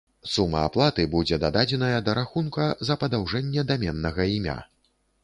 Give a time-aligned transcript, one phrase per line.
[0.35, 4.57] Сума аплаты будзе дададзеная да рахунка за падаўжэнне даменнага імя.